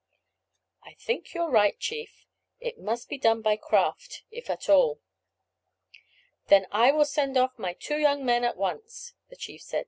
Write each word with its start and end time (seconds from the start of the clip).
"I 0.83 0.95
think 0.95 1.35
you 1.35 1.43
are 1.43 1.51
right, 1.51 1.77
chief. 1.77 2.25
It 2.59 2.79
must 2.79 3.07
be 3.07 3.19
done 3.19 3.43
by 3.43 3.55
craft 3.55 4.23
if 4.31 4.49
at 4.49 4.67
all." 4.67 4.99
"Then 6.47 6.65
I 6.71 6.89
will 6.91 7.05
send 7.05 7.37
off 7.37 7.59
my 7.59 7.73
two 7.75 7.99
young 7.99 8.25
men 8.25 8.43
at 8.43 8.57
once," 8.57 9.13
the 9.29 9.35
chief 9.35 9.61
said. 9.61 9.79